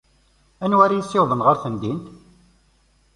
[0.63, 2.05] Anwa ara iyi-issiwḍen ɣer temdint?